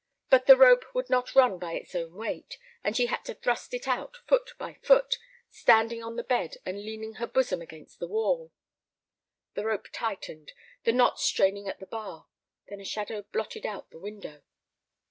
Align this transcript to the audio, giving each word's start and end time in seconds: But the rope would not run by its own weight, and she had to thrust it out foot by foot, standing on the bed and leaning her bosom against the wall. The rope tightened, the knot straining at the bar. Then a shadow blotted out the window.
But 0.31 0.47
the 0.47 0.57
rope 0.57 0.95
would 0.95 1.11
not 1.11 1.35
run 1.35 1.59
by 1.59 1.73
its 1.73 1.93
own 1.93 2.15
weight, 2.15 2.57
and 2.83 2.97
she 2.97 3.05
had 3.05 3.23
to 3.25 3.35
thrust 3.35 3.71
it 3.75 3.87
out 3.87 4.17
foot 4.27 4.55
by 4.57 4.73
foot, 4.81 5.19
standing 5.51 6.03
on 6.03 6.15
the 6.15 6.23
bed 6.23 6.57
and 6.65 6.79
leaning 6.83 7.13
her 7.21 7.27
bosom 7.27 7.61
against 7.61 7.99
the 7.99 8.07
wall. 8.07 8.51
The 9.53 9.65
rope 9.65 9.89
tightened, 9.93 10.53
the 10.85 10.91
knot 10.91 11.19
straining 11.19 11.67
at 11.67 11.77
the 11.79 11.85
bar. 11.85 12.25
Then 12.67 12.81
a 12.81 12.83
shadow 12.83 13.21
blotted 13.31 13.63
out 13.67 13.91
the 13.91 13.99
window. 13.99 14.41